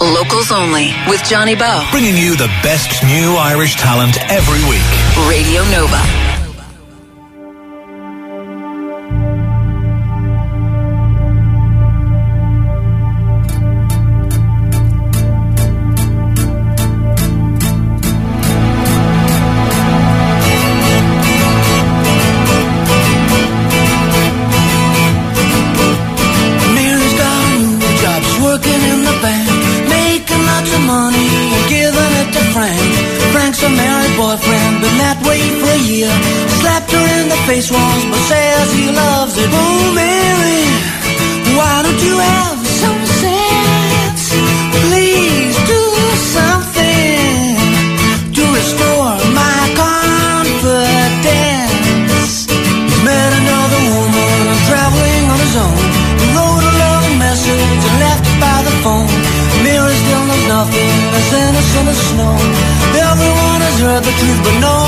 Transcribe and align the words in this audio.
Locals 0.00 0.52
Only 0.52 0.92
with 1.08 1.22
Johnny 1.24 1.56
Bowe. 1.56 1.86
Bringing 1.90 2.16
you 2.16 2.36
the 2.36 2.46
best 2.62 3.02
new 3.02 3.34
Irish 3.36 3.74
talent 3.76 4.16
every 4.30 4.62
week. 4.70 5.28
Radio 5.28 5.62
Nova. 5.70 6.27
Says 38.28 38.68
he 38.76 38.92
loves 38.92 39.34
it. 39.40 39.48
Oh, 39.48 39.92
Mary, 39.96 40.60
why 41.56 41.80
don't 41.80 42.02
you 42.04 42.16
have 42.20 42.60
some 42.60 43.00
sense? 43.24 44.24
Please 44.84 45.56
do 45.64 45.82
something 46.36 47.56
to 48.36 48.42
restore 48.52 49.16
my 49.32 49.60
confidence. 49.80 50.92
Met 53.00 53.32
another 53.32 53.82
woman 53.96 54.36
traveling 54.68 55.24
on 55.32 55.38
his 55.40 55.56
own. 55.64 55.80
He 56.20 56.26
wrote 56.36 56.64
a 56.68 56.72
loving 56.84 57.16
message 57.16 57.80
and 57.88 57.96
left 58.04 58.28
it 58.28 58.36
by 58.44 58.60
the 58.68 58.74
phone. 58.84 59.08
Mary 59.64 59.96
still 60.04 60.24
knows 60.28 60.46
nothing 60.52 60.92
as 61.16 61.32
innocent 61.32 61.88
as 61.96 62.00
snow. 62.12 62.36
Everyone 62.92 63.60
has 63.64 63.80
heard 63.80 64.04
the 64.04 64.12
truth, 64.20 64.40
but 64.44 64.56
no 64.60 64.87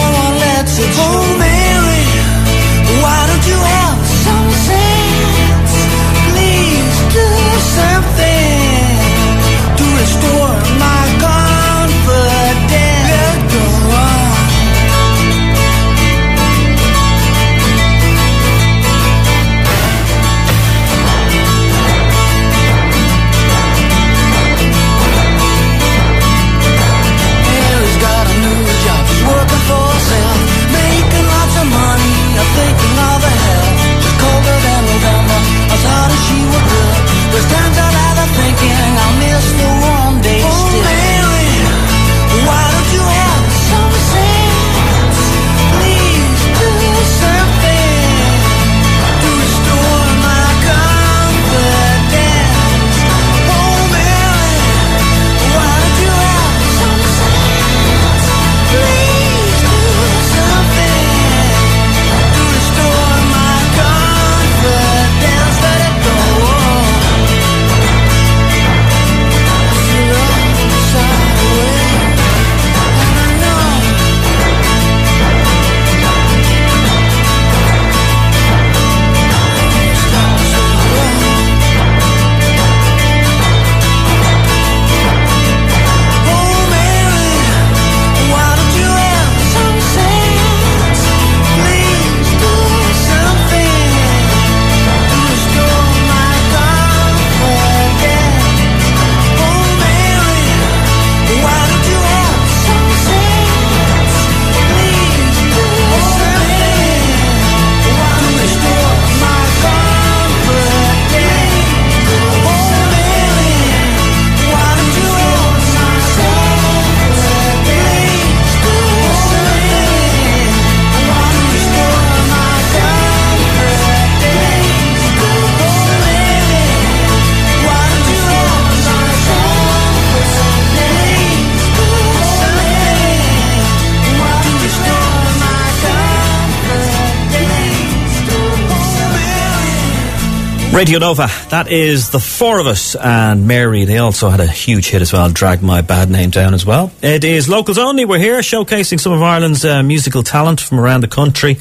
Radio 140.73 141.01
Nova, 141.01 141.27
that 141.51 141.67
is 141.69 142.11
the 142.11 142.21
four 142.21 142.61
of 142.61 142.67
us 142.67 142.95
and 142.95 143.47
Mary. 143.47 143.85
They 143.85 143.99
also 143.99 144.31
had 144.31 144.39
a 144.39 144.47
huge 144.47 144.89
hit 144.89 145.03
as 145.03 145.13
well, 145.13 145.29
Drag 145.29 145.63
My 145.63 145.83
Bad 145.83 146.11
Name 146.11 146.31
Down 146.31 146.55
as 146.55 146.65
well. 146.65 146.93
It 147.03 147.25
is 147.25 147.49
locals 147.49 147.77
only. 147.77 148.05
We're 148.05 148.21
here 148.21 148.39
showcasing 148.39 149.01
some 149.01 149.13
of 149.13 149.21
Ireland's 149.21 149.65
uh, 149.65 149.83
musical 149.83 150.23
talent 150.23 150.61
from 150.61 150.79
around 150.79 151.03
the 151.03 151.09
country. 151.09 151.59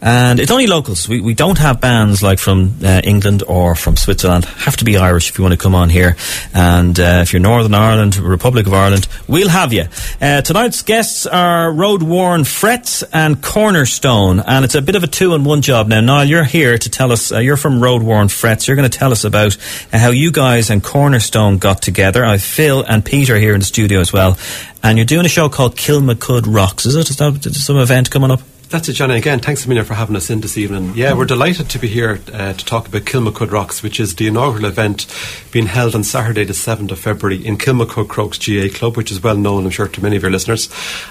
And 0.00 0.38
it's 0.38 0.52
only 0.52 0.68
locals. 0.68 1.08
We, 1.08 1.20
we 1.20 1.34
don't 1.34 1.58
have 1.58 1.80
bands 1.80 2.22
like 2.22 2.38
from 2.38 2.76
uh, 2.84 3.00
England 3.02 3.42
or 3.46 3.74
from 3.74 3.96
Switzerland. 3.96 4.44
Have 4.44 4.76
to 4.76 4.84
be 4.84 4.96
Irish 4.96 5.28
if 5.28 5.38
you 5.38 5.42
want 5.42 5.52
to 5.52 5.58
come 5.58 5.74
on 5.74 5.90
here. 5.90 6.16
And 6.54 6.98
uh, 6.98 7.20
if 7.22 7.32
you're 7.32 7.42
Northern 7.42 7.74
Ireland, 7.74 8.16
Republic 8.16 8.68
of 8.68 8.74
Ireland, 8.74 9.08
we'll 9.26 9.48
have 9.48 9.72
you. 9.72 9.86
Uh, 10.20 10.40
tonight's 10.40 10.82
guests 10.82 11.26
are 11.26 11.70
Road 11.72 12.02
Worn 12.02 12.44
Frets 12.44 13.02
and 13.12 13.42
Cornerstone. 13.42 14.38
And 14.40 14.64
it's 14.64 14.76
a 14.76 14.82
bit 14.82 14.94
of 14.94 15.02
a 15.02 15.08
two 15.08 15.34
in 15.34 15.42
one 15.42 15.62
job 15.62 15.88
now. 15.88 16.00
Niall, 16.00 16.24
you're 16.24 16.44
here 16.44 16.78
to 16.78 16.88
tell 16.88 17.10
us, 17.10 17.32
uh, 17.32 17.38
you're 17.38 17.56
from 17.56 17.82
Road 17.82 18.04
Worn 18.04 18.28
Frets. 18.28 18.52
You're 18.66 18.76
going 18.76 18.90
to 18.90 18.98
tell 18.98 19.12
us 19.12 19.24
about 19.24 19.56
how 19.92 20.10
you 20.10 20.32
guys 20.32 20.70
and 20.70 20.82
Cornerstone 20.82 21.58
got 21.58 21.82
together. 21.82 22.24
I 22.24 22.32
have 22.32 22.42
Phil 22.42 22.82
and 22.82 23.04
Peter 23.04 23.36
here 23.36 23.54
in 23.54 23.60
the 23.60 23.66
studio 23.66 24.00
as 24.00 24.12
well. 24.12 24.38
And 24.82 24.98
you're 24.98 25.04
doing 25.04 25.26
a 25.26 25.28
show 25.28 25.48
called 25.48 25.76
Kilmacud 25.76 26.44
Rocks. 26.46 26.86
Is 26.86 26.96
it? 26.96 27.06
That 27.16 27.54
some 27.54 27.78
event 27.78 28.10
coming 28.10 28.30
up? 28.30 28.40
That's 28.72 28.88
it, 28.88 28.94
Johnny. 28.94 29.18
Again, 29.18 29.38
thanks 29.38 29.66
a 29.66 29.68
million 29.68 29.84
for 29.84 29.92
having 29.92 30.16
us 30.16 30.30
in 30.30 30.40
this 30.40 30.56
evening. 30.56 30.94
Yeah, 30.94 31.12
we're 31.12 31.26
delighted 31.26 31.68
to 31.68 31.78
be 31.78 31.88
here 31.88 32.18
uh, 32.32 32.54
to 32.54 32.64
talk 32.64 32.88
about 32.88 33.02
Kilmacud 33.02 33.50
Rocks, 33.50 33.82
which 33.82 34.00
is 34.00 34.14
the 34.14 34.28
inaugural 34.28 34.64
event 34.64 35.06
being 35.50 35.66
held 35.66 35.94
on 35.94 36.04
Saturday, 36.04 36.44
the 36.44 36.54
7th 36.54 36.90
of 36.90 36.98
February 36.98 37.44
in 37.44 37.58
Kilmacud 37.58 38.08
Crokes 38.08 38.38
GAA 38.38 38.74
Club, 38.74 38.96
which 38.96 39.12
is 39.12 39.22
well 39.22 39.36
known, 39.36 39.66
I'm 39.66 39.70
sure, 39.70 39.88
to 39.88 40.02
many 40.02 40.16
of 40.16 40.22
your 40.22 40.30
listeners. 40.30 40.70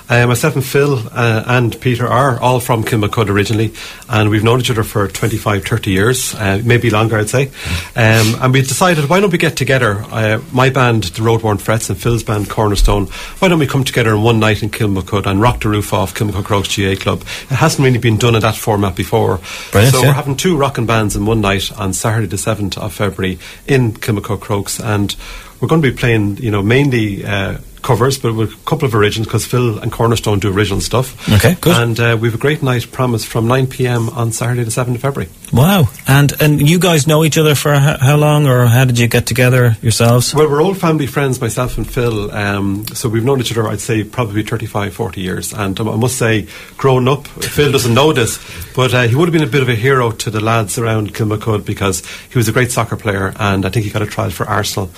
Uh, 0.10 0.26
myself 0.26 0.56
and 0.56 0.66
Phil 0.66 1.08
uh, 1.12 1.44
and 1.46 1.80
Peter 1.80 2.08
are 2.08 2.40
all 2.40 2.60
from 2.60 2.84
Kilmacud 2.84 3.30
originally, 3.30 3.76
and 4.10 4.32
we've 4.32 4.44
known 4.44 4.60
each 4.60 4.72
other 4.72 4.84
for 4.84 5.08
25, 5.08 5.64
30 5.64 5.92
years, 5.92 6.34
uh, 6.34 6.60
maybe 6.66 6.90
longer, 6.90 7.20
I'd 7.20 7.30
say. 7.30 7.50
Um, 7.96 8.42
and 8.42 8.54
we 8.54 8.64
decided, 8.64 9.08
why 9.08 9.20
don't 9.20 9.32
we 9.32 9.38
get 9.38 9.56
together, 9.56 10.04
uh, 10.10 10.42
my 10.52 10.72
band, 10.72 11.04
the 11.04 11.22
Roadworn 11.22 11.62
Frets, 11.62 11.92
and 11.92 12.02
Phil's 12.02 12.24
band, 12.24 12.50
Cornerstone, 12.50 13.06
why 13.38 13.50
don't 13.50 13.60
we 13.60 13.68
come 13.68 13.84
together 13.84 14.16
in 14.16 14.24
one 14.24 14.40
night 14.40 14.64
in 14.64 14.72
Kilmacud 14.72 15.28
and 15.28 15.40
rock 15.40 15.62
the 15.62 15.70
roof 15.70 15.94
off 15.94 16.16
Kilmacud 16.16 16.44
Crokes 16.44 16.76
GAA 16.76 16.96
Club? 16.96 17.24
It 17.52 17.56
hasn't 17.56 17.84
really 17.84 17.98
been 17.98 18.18
done 18.18 18.36
in 18.36 18.42
that 18.42 18.56
format 18.56 18.96
before. 18.96 19.40
Brilliant, 19.72 19.96
so 19.96 20.02
yeah. 20.02 20.08
we're 20.08 20.14
having 20.14 20.38
two 20.38 20.58
rocking 20.58 20.86
bands 20.86 21.16
in 21.16 21.26
one 21.26 21.42
night 21.42 21.72
on 21.78 21.94
Saturday 21.94 22.28
the 22.28 22.38
7th 22.38 22.78
of 22.78 22.94
February 22.94 23.40
in 23.68 23.92
Kilmacud 23.94 24.40
Crokes 24.40 24.80
and 24.80 25.16
we're 25.60 25.68
going 25.68 25.82
to 25.82 25.92
be 25.92 25.96
playing, 25.96 26.38
you 26.38 26.50
know, 26.50 26.64
mainly 26.64 27.24
uh, 27.24 27.60
covers, 27.84 28.18
but 28.18 28.34
with 28.34 28.54
a 28.54 28.58
couple 28.66 28.88
of 28.88 28.96
originals 28.96 29.28
because 29.28 29.46
Phil 29.46 29.78
and 29.80 29.92
Cornerstone 29.92 30.40
do 30.40 30.52
original 30.52 30.82
stuff. 30.82 31.30
Okay, 31.30 31.56
good. 31.62 31.76
And 31.76 32.00
uh, 32.00 32.18
we 32.20 32.30
have 32.30 32.36
a 32.36 32.42
great 32.42 32.64
night 32.64 32.92
promise, 32.92 33.24
from 33.24 33.48
9 33.48 33.68
pm 33.68 34.10
on 34.10 34.32
Saturday 34.32 34.64
the 34.64 34.72
7th 34.72 34.96
of 34.96 35.02
February. 35.02 35.30
Wow. 35.54 35.90
And 36.08 36.34
and 36.42 36.70
you 36.70 36.80
guys 36.80 37.08
know 37.08 37.26
each 37.26 37.38
other 37.38 37.56
for 37.56 37.74
how, 37.74 37.98
how 37.98 38.16
long, 38.16 38.48
or 38.48 38.66
how 38.68 38.86
did 38.86 38.98
you 38.98 39.08
get 39.08 39.26
together 39.26 39.76
yourselves? 39.82 40.34
Well, 40.34 40.50
we're 40.50 40.62
old 40.62 40.78
family 40.78 41.08
friends, 41.08 41.42
myself 41.42 41.78
and 41.78 41.90
Phil. 41.90 42.32
Um, 42.32 42.86
so 42.88 43.10
we've 43.10 43.24
known 43.24 43.42
each 43.42 43.52
other, 43.52 43.68
I'd 43.68 43.82
say, 43.82 44.04
probably 44.04 44.44
35, 44.44 44.94
40 44.94 45.22
years. 45.22 45.54
And 45.54 45.78
um, 45.80 45.90
I 45.90 45.96
must 45.98 46.18
say, 46.18 46.48
growing 46.78 47.08
up, 47.08 47.28
Phil 47.28 47.72
doesn't 47.72 47.94
know 47.94 48.14
this, 48.14 48.40
but 48.76 48.94
uh, 48.94 49.04
he 49.04 49.16
would 49.16 49.28
have 49.28 49.34
been 49.34 49.48
a 49.48 49.52
bit 49.52 49.62
of 49.62 49.70
a 49.70 49.76
hero 49.76 50.12
to 50.12 50.30
the 50.30 50.40
lads 50.40 50.78
around 50.78 51.14
Kilmacud 51.14 51.66
because 51.66 52.06
he 52.30 52.38
was 52.38 52.48
a 52.48 52.54
great 52.54 52.72
soccer 52.72 52.96
player, 52.96 53.34
and 53.38 53.66
I 53.66 53.70
think 53.70 53.86
he 53.86 53.92
got 53.92 54.02
a 54.02 54.08
trial 54.08 54.30
for 54.30 54.46
Arsenal 54.48 54.90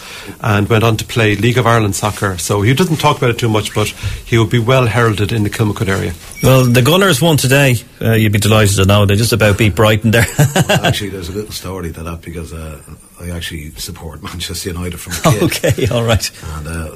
and 0.42 0.70
went 0.70 0.84
on 0.84 0.98
to 0.98 1.06
play 1.06 1.36
League 1.36 1.58
of 1.58 1.66
Ireland 1.66 1.96
soccer. 1.96 2.38
So 2.38 2.62
he 2.62 2.74
doesn't 2.74 2.98
talk 2.98 3.18
about 3.18 3.32
it 3.32 3.40
too 3.40 3.50
much, 3.50 3.74
but 3.74 3.88
he 3.88 4.38
would 4.38 4.52
be 4.52 4.60
well 4.60 4.86
heralded 4.86 5.32
in 5.32 5.44
the 5.44 5.50
Kilmacud 5.50 5.88
area. 5.88 6.14
Well, 6.44 6.66
the 6.66 6.82
Gunners 6.82 7.22
won 7.22 7.38
today. 7.38 7.76
Uh, 8.02 8.14
you'd 8.14 8.34
be 8.34 8.40
delighted 8.40 8.76
to 8.76 8.86
know 8.86 9.06
they 9.06 9.16
just 9.16 9.34
about 9.34 9.58
beat 9.58 9.76
Brighton 9.76 10.12
there. 10.12 10.26
Well, 10.68 10.86
actually, 10.86 11.10
there's 11.10 11.30
a 11.30 11.34
little 11.34 11.52
story 11.52 11.92
to 11.94 12.04
that 12.04 12.22
because 12.22 12.54
uh, 12.54 12.82
I 13.20 13.30
actually 13.32 13.72
support 13.72 14.22
Manchester 14.30 14.70
United 14.70 14.98
from 15.00 15.14
a 15.14 15.36
kid. 15.40 15.44
okay, 15.66 15.88
all 15.94 16.04
right. 16.04 16.32
And 16.58 16.68
uh, 16.68 16.96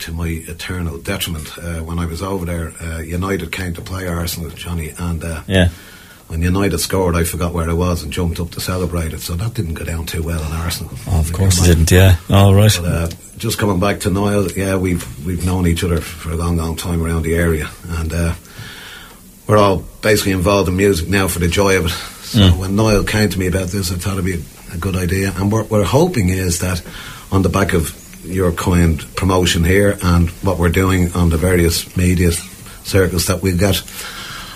to 0.00 0.12
my 0.12 0.28
eternal 0.28 0.98
detriment, 0.98 1.56
uh, 1.58 1.80
when 1.80 1.98
I 1.98 2.06
was 2.06 2.22
over 2.22 2.44
there, 2.44 2.72
uh, 2.80 2.98
United 2.98 3.52
came 3.52 3.74
to 3.74 3.80
play 3.82 4.06
Arsenal, 4.08 4.50
Johnny, 4.50 4.92
and 4.98 5.22
uh, 5.24 5.42
Yeah. 5.46 5.68
when 6.28 6.42
United 6.42 6.78
scored, 6.78 7.14
I 7.16 7.24
forgot 7.24 7.52
where 7.54 7.68
I 7.70 7.74
was 7.74 8.02
and 8.02 8.12
jumped 8.12 8.40
up 8.40 8.50
to 8.52 8.60
celebrate 8.60 9.12
it. 9.12 9.20
So 9.20 9.34
that 9.36 9.54
didn't 9.54 9.74
go 9.74 9.84
down 9.84 10.06
too 10.06 10.22
well 10.22 10.42
in 10.44 10.52
Arsenal. 10.52 10.92
Oh, 11.06 11.20
of 11.20 11.32
course 11.32 11.60
it 11.62 11.66
didn't. 11.68 11.90
Yeah. 11.90 12.16
All 12.30 12.54
right. 12.54 12.76
But 12.80 12.86
uh, 12.92 13.08
just 13.38 13.58
coming 13.58 13.80
back 13.80 14.00
to 14.00 14.10
Niall, 14.10 14.50
yeah, 14.52 14.76
we've 14.76 15.04
we've 15.26 15.44
known 15.44 15.66
each 15.66 15.82
other 15.84 16.00
for 16.00 16.30
a 16.32 16.36
long, 16.36 16.56
long 16.56 16.76
time 16.76 17.02
around 17.04 17.22
the 17.22 17.34
area, 17.34 17.68
and 17.88 18.12
uh, 18.12 18.34
we're 19.46 19.58
all 19.58 19.84
basically 20.02 20.32
involved 20.32 20.68
in 20.68 20.76
music 20.76 21.08
now 21.08 21.28
for 21.28 21.38
the 21.38 21.48
joy 21.48 21.78
of 21.78 21.86
it. 21.86 21.92
So 22.24 22.40
mm. 22.40 22.58
when 22.58 22.76
Niall 22.76 23.04
came 23.04 23.28
to 23.28 23.38
me 23.38 23.46
about 23.46 23.68
this, 23.68 23.92
I 23.92 23.96
thought 23.96 24.14
it'd 24.14 24.24
be 24.24 24.34
a, 24.34 24.74
a 24.74 24.78
good 24.78 24.96
idea, 24.96 25.32
and 25.36 25.52
what 25.52 25.70
we're 25.70 25.84
hoping 25.84 26.30
is 26.30 26.60
that 26.60 26.82
on 27.30 27.42
the 27.42 27.48
back 27.48 27.72
of 27.72 28.00
your 28.24 28.52
kind 28.52 29.04
promotion 29.16 29.64
here 29.64 29.98
and 30.02 30.30
what 30.42 30.58
we're 30.58 30.70
doing 30.70 31.12
on 31.12 31.28
the 31.28 31.36
various 31.36 31.94
media 31.96 32.32
circles, 32.32 33.26
that 33.26 33.42
we've 33.42 33.60
got 33.60 33.82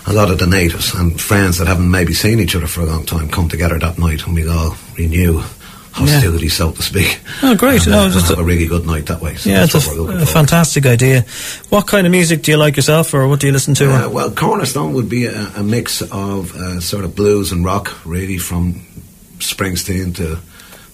a 0.06 0.12
lot 0.12 0.30
of 0.30 0.38
the 0.38 0.46
natives 0.46 0.94
and 0.94 1.20
friends 1.20 1.58
that 1.58 1.66
haven't 1.66 1.90
maybe 1.90 2.14
seen 2.14 2.40
each 2.40 2.56
other 2.56 2.66
for 2.66 2.80
a 2.80 2.86
long 2.86 3.04
time 3.04 3.28
come 3.28 3.48
together 3.48 3.78
that 3.78 3.98
night, 3.98 4.26
and 4.26 4.34
we 4.34 4.48
all 4.48 4.74
renew 4.96 5.42
hostility, 5.98 6.48
so 6.48 6.70
to 6.72 6.82
speak. 6.82 7.20
Oh, 7.42 7.54
great. 7.54 7.82
And, 7.82 7.92
No, 7.92 8.00
uh, 8.00 8.04
and 8.04 8.12
just 8.14 8.28
have 8.28 8.38
a- 8.38 8.42
a 8.42 8.44
really 8.44 8.66
good 8.66 8.86
night 8.86 9.06
that 9.06 9.20
way. 9.20 9.34
So 9.36 9.50
yeah, 9.50 9.64
it's 9.64 9.74
a, 9.74 9.78
we're 9.90 10.02
looking 10.02 10.22
a 10.22 10.26
fantastic 10.26 10.86
idea. 10.86 11.24
What 11.68 11.86
kind 11.86 12.06
of 12.06 12.10
music 12.10 12.42
do 12.42 12.50
you 12.50 12.56
like 12.56 12.76
yourself, 12.76 13.12
or 13.14 13.28
what 13.28 13.40
do 13.40 13.46
you 13.46 13.52
listen 13.52 13.74
to? 13.74 13.90
Uh, 13.92 14.08
well, 14.08 14.30
Cornerstone 14.30 14.92
would 14.94 15.08
be 15.08 15.26
a, 15.26 15.46
a 15.56 15.62
mix 15.62 16.00
of 16.02 16.54
uh, 16.56 16.80
sort 16.80 17.04
of 17.04 17.14
blues 17.14 17.52
and 17.52 17.64
rock, 17.64 18.04
really, 18.06 18.38
from 18.38 18.86
Springsteen 19.38 20.14
to 20.16 20.38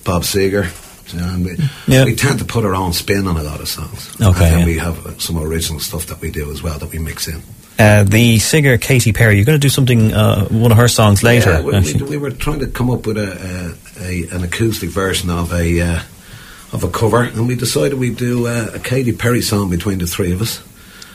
Bob 0.05 0.23
Seger. 0.23 0.67
And 1.12 1.45
we, 1.45 2.05
we 2.05 2.15
tend 2.17 2.39
to 2.39 2.45
put 2.45 2.65
our 2.65 2.75
own 2.75 2.93
spin 2.93 3.27
on 3.27 3.37
a 3.37 3.43
lot 3.43 3.61
of 3.61 3.69
songs. 3.69 4.15
Okay, 4.21 4.49
And 4.49 4.61
yeah. 4.61 4.67
we 4.67 4.79
have 4.79 5.06
uh, 5.06 5.19
some 5.19 5.39
original 5.39 5.81
stuff 5.81 6.06
that 6.06 6.21
we 6.21 6.31
do 6.31 6.51
as 6.51 6.62
well 6.62 6.79
that 6.79 6.91
we 6.91 6.99
mix 6.99 7.29
in. 7.29 7.43
Uh, 7.79 8.05
the 8.05 8.39
singer 8.39 8.79
Katy 8.79 9.12
Perry. 9.12 9.37
You're 9.37 9.45
going 9.45 9.59
to 9.59 9.62
do 9.62 9.69
something, 9.69 10.12
uh, 10.15 10.47
one 10.47 10.71
of 10.71 10.79
her 10.79 10.89
songs 10.89 11.23
later. 11.23 11.51
Yeah, 11.55 11.61
we, 11.62 11.93
we, 11.95 12.03
we 12.03 12.17
were 12.17 12.31
trying 12.31 12.61
to 12.61 12.69
come 12.69 12.89
up 12.91 13.05
with 13.06 13.19
a, 13.19 13.77
a, 14.01 14.05
a 14.05 14.37
an 14.37 14.45
acoustic 14.45 14.91
version 14.91 15.29
of 15.29 15.53
a 15.53 15.81
uh, 15.81 16.01
of 16.73 16.85
a 16.85 16.89
cover, 16.91 17.23
and 17.23 17.49
we 17.49 17.57
decided 17.57 17.99
we'd 17.99 18.17
do 18.17 18.47
uh, 18.47 18.71
a 18.75 18.79
Katy 18.79 19.12
Perry 19.12 19.43
song 19.43 19.71
between 19.71 19.99
the 19.99 20.07
three 20.07 20.33
of 20.33 20.41
us 20.41 20.62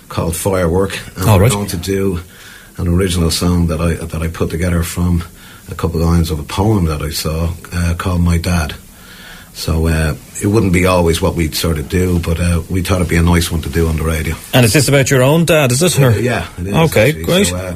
called 0.09 0.35
Firework, 0.35 0.99
and 1.15 1.29
All 1.29 1.37
we're 1.37 1.43
right. 1.43 1.51
going 1.51 1.67
to 1.67 1.77
do 1.77 2.19
an 2.77 2.87
original 2.89 3.31
song 3.31 3.67
that 3.67 3.79
I 3.79 3.93
that 3.93 4.21
I 4.21 4.27
put 4.27 4.49
together 4.49 4.83
from 4.83 5.23
a 5.69 5.75
couple 5.75 6.01
of 6.01 6.07
lines 6.07 6.29
of 6.29 6.39
a 6.39 6.43
poem 6.43 6.85
that 6.85 7.01
I 7.01 7.11
saw 7.11 7.53
uh, 7.71 7.95
called 7.97 8.21
My 8.21 8.37
Dad. 8.37 8.75
So 9.59 9.87
uh, 9.87 10.15
it 10.41 10.47
wouldn't 10.47 10.71
be 10.71 10.85
always 10.85 11.21
what 11.21 11.35
we'd 11.35 11.53
sort 11.53 11.79
of 11.79 11.89
do, 11.89 12.17
but 12.19 12.39
uh, 12.39 12.63
we 12.69 12.81
thought 12.81 13.01
it'd 13.01 13.09
be 13.09 13.17
a 13.17 13.21
nice 13.21 13.51
one 13.51 13.61
to 13.63 13.69
do 13.69 13.89
on 13.89 13.97
the 13.97 14.03
radio. 14.03 14.33
and 14.53 14.65
is 14.65 14.71
this 14.71 14.87
about 14.87 15.11
your 15.11 15.21
own 15.21 15.43
dad? 15.43 15.73
Is 15.73 15.83
it? 15.83 15.95
her? 15.95 16.17
Yeah, 16.17 16.47
it 16.57 16.67
is. 16.67 16.73
Okay, 16.73 17.09
actually. 17.09 17.23
great. 17.25 17.47
So, 17.47 17.57
uh, 17.57 17.75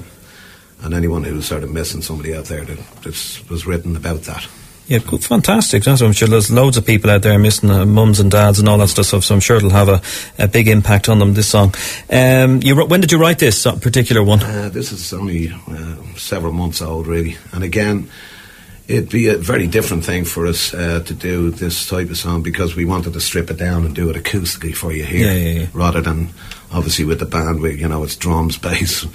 and 0.83 0.93
anyone 0.93 1.25
who's 1.25 1.45
sort 1.45 1.61
of 1.61 1.73
missing 1.73 2.01
somebody 2.01 2.33
out 2.33 2.45
there 2.45 2.63
that 2.63 2.79
this 3.03 3.47
was 3.49 3.65
written 3.65 3.97
about 3.97 4.21
that. 4.21 4.47
Yeah, 4.87 4.99
good, 4.99 5.25
fantastic. 5.25 5.83
That's, 5.83 6.01
I'm 6.01 6.13
sure 6.13 6.29
there's 6.29 6.49
loads 6.49 6.77
of 6.77 6.85
people 6.85 7.09
out 7.09 7.21
there 7.21 7.37
missing 7.37 7.69
uh, 7.69 7.85
mums 7.85 8.21
and 8.21 8.31
dads 8.31 8.59
and 8.59 8.69
all 8.69 8.77
that 8.77 8.87
stuff. 8.87 9.25
So 9.25 9.35
I'm 9.35 9.41
sure 9.41 9.57
it'll 9.57 9.69
have 9.71 9.89
a, 9.89 10.01
a 10.39 10.47
big 10.47 10.69
impact 10.69 11.09
on 11.09 11.19
them. 11.19 11.33
This 11.33 11.49
song. 11.49 11.75
Um, 12.09 12.61
you 12.63 12.81
when 12.85 13.01
did 13.01 13.11
you 13.11 13.17
write 13.17 13.39
this 13.39 13.63
particular 13.63 14.23
one? 14.23 14.41
Uh, 14.41 14.69
this 14.69 14.93
is 14.93 15.11
only 15.11 15.49
uh, 15.51 15.95
several 16.15 16.53
months 16.53 16.81
old, 16.81 17.07
really. 17.07 17.35
And 17.51 17.61
again, 17.61 18.09
it'd 18.87 19.09
be 19.09 19.27
a 19.27 19.37
very 19.37 19.67
different 19.67 20.03
thing 20.05 20.25
for 20.25 20.45
us 20.45 20.73
uh, 20.73 21.01
to 21.05 21.13
do 21.13 21.51
this 21.51 21.87
type 21.87 22.09
of 22.09 22.17
song 22.17 22.41
because 22.43 22.75
we 22.75 22.85
wanted 22.85 23.13
to 23.13 23.21
strip 23.21 23.49
it 23.49 23.57
down 23.57 23.85
and 23.85 23.95
do 23.95 24.09
it 24.09 24.15
acoustically 24.15 24.75
for 24.75 24.91
you 24.91 25.03
here, 25.03 25.25
Yeah, 25.27 25.33
yeah, 25.33 25.59
yeah. 25.61 25.67
rather 25.73 26.01
than 26.01 26.29
obviously 26.71 27.05
with 27.05 27.19
the 27.19 27.25
band, 27.25 27.61
where 27.61 27.71
you 27.71 27.87
know 27.87 28.03
it's 28.03 28.15
drums, 28.15 28.57
bass, 28.67 29.05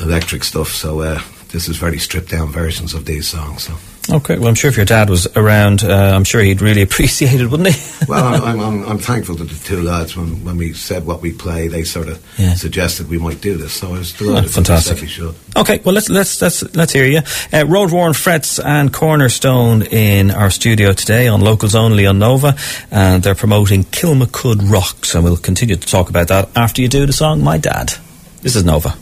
electric 0.00 0.44
stuff. 0.44 0.68
So 0.68 1.00
uh, 1.00 1.20
this 1.48 1.68
is 1.68 1.76
very 1.76 1.98
stripped 1.98 2.30
down 2.30 2.52
versions 2.52 2.94
of 2.94 3.04
these 3.04 3.28
songs. 3.28 3.64
So. 3.64 3.74
Okay, 4.08 4.38
well 4.38 4.48
I'm 4.48 4.54
sure 4.54 4.70
if 4.70 4.76
your 4.76 4.86
dad 4.86 5.08
was 5.10 5.26
around, 5.36 5.84
uh, 5.84 6.12
I'm 6.16 6.24
sure 6.24 6.40
he'd 6.40 6.62
really 6.62 6.82
appreciate 6.88 7.40
it, 7.40 7.46
wouldn't 7.48 7.74
he? 7.74 7.90
Well, 8.08 8.44
I'm, 8.44 8.58
I'm, 8.58 8.88
I'm, 8.88 8.98
thankful 8.98 9.36
to 9.36 9.44
the 9.44 9.54
two 9.64 9.82
lads 9.82 10.16
when, 10.16 10.42
when 10.44 10.56
we 10.56 10.72
said 10.72 11.06
what 11.06 11.20
we 11.20 11.32
play. 11.32 11.68
They 11.68 11.84
sort 11.84 12.08
of 12.08 12.20
Yeah. 12.38 12.54
suggested 12.54 13.08
we 13.08 13.18
might 13.18 13.40
do 13.40 13.56
this, 13.56 13.74
so 13.74 13.88
I 13.94 13.98
was 13.98 14.12
delighted. 14.14 14.44
that 14.44 14.48
they 14.48 14.54
fantastic. 14.54 15.00
we 15.02 15.06
should. 15.06 15.34
Okay, 15.56 15.80
well 15.84 15.94
let's 15.94 16.08
let's 16.08 16.40
let's 16.42 16.62
let's 16.74 16.92
hear 16.92 17.04
you. 17.04 17.20
Uh, 17.52 17.66
Road 17.66 17.92
Worn 17.92 18.14
Frets 18.14 18.58
and 18.58 18.92
Cornerstone 18.92 19.82
in 19.82 20.30
our 20.32 20.50
studio 20.50 20.92
today 20.92 21.28
on 21.28 21.40
Locals 21.42 21.74
Only 21.76 22.06
on 22.06 22.18
Nova, 22.18 22.56
and 22.90 23.22
they're 23.22 23.34
promoting 23.36 23.84
Kilmacud 23.84 24.68
Rocks, 24.72 25.14
and 25.14 25.22
we'll 25.22 25.36
continue 25.36 25.76
to 25.76 25.86
talk 25.86 26.08
about 26.10 26.28
that 26.28 26.48
after 26.56 26.82
you 26.82 26.88
do 26.88 27.06
the 27.06 27.12
song 27.12 27.44
My 27.44 27.58
Dad. 27.58 27.92
This 28.42 28.56
is 28.56 28.64
Nova. 28.64 28.96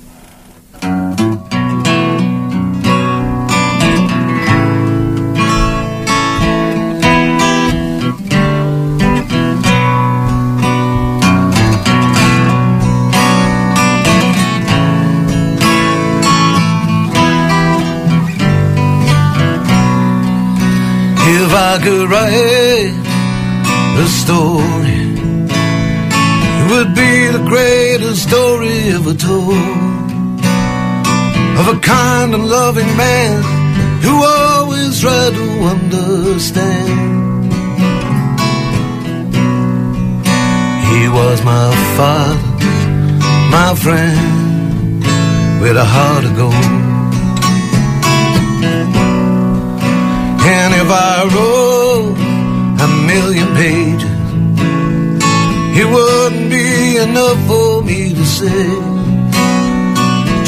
I 21.78 21.80
could 21.80 22.10
write 22.10 22.92
a 24.02 24.06
story, 24.08 25.00
it 26.58 26.66
would 26.72 26.92
be 26.92 27.28
the 27.36 27.44
greatest 27.46 28.28
story 28.28 28.78
ever 28.96 29.14
told 29.14 30.40
of 31.60 31.68
a 31.76 31.78
kind 31.78 32.34
and 32.34 32.48
loving 32.48 32.96
man 32.96 33.42
who 34.02 34.24
always 34.24 35.00
tried 35.00 35.34
to 35.34 35.48
understand. 35.74 37.52
He 40.90 41.08
was 41.08 41.44
my 41.44 41.70
father, 41.96 42.42
my 43.52 43.74
friend, 43.76 45.04
with 45.62 45.76
a 45.76 45.84
heart 45.84 46.24
of 46.24 46.34
gold. 46.34 46.54
And 50.50 50.74
if 50.74 50.90
I 50.90 51.24
wrote 51.34 51.67
million 53.14 53.48
pages, 53.56 54.18
it 55.80 55.86
wouldn't 55.94 56.50
be 56.50 56.96
enough 57.06 57.40
for 57.46 57.82
me 57.82 58.14
to 58.14 58.24
say 58.24 58.98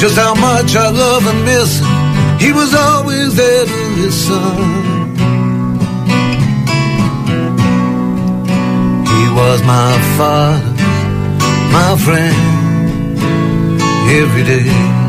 just 0.00 0.17
how 0.17 0.35
much 0.35 0.75
I 0.76 0.88
love 0.88 1.26
and 1.26 1.45
miss 1.45 1.79
him. 1.81 2.38
He 2.38 2.52
was 2.52 2.75
always 2.75 3.37
there 3.37 3.67
to 3.67 3.81
listen. 4.00 4.43
He 9.12 9.25
was 9.38 9.59
my 9.76 9.93
father, 10.17 10.75
my 11.76 11.90
friend, 12.05 13.21
every 14.19 14.45
day. 14.45 15.00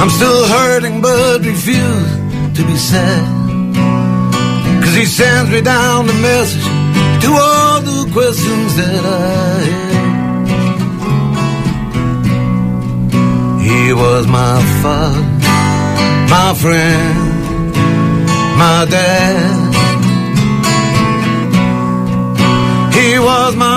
I'm 0.00 0.10
still 0.10 0.46
hurting 0.46 1.00
but 1.00 1.44
refuse 1.44 2.10
to 2.56 2.62
be 2.70 2.76
sad. 2.76 3.24
Cause 4.82 4.94
he 4.94 5.04
sends 5.04 5.50
me 5.50 5.60
down 5.60 6.06
the 6.06 6.18
message 6.30 6.68
to 7.24 7.28
all 7.46 7.80
the 7.90 8.00
questions 8.12 8.70
that 8.80 9.04
I 9.04 9.64
had. 9.70 9.98
He 13.68 13.92
was 13.92 14.26
my 14.26 14.56
father, 14.82 15.24
my 16.34 16.50
friend, 16.62 17.18
my 18.62 18.86
dad. 18.96 19.68
He 22.98 23.18
was 23.18 23.52
my 23.56 23.67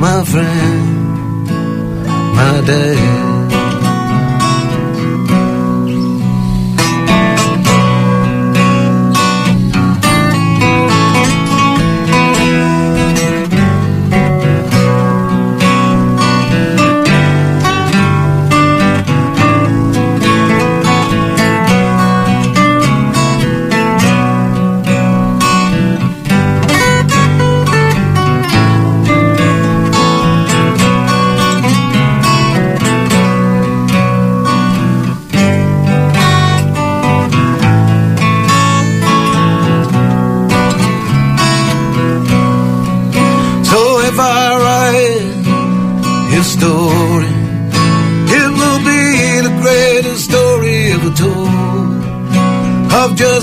my 0.00 0.24
friend, 0.24 1.46
my 2.34 2.62
dad. 2.66 3.29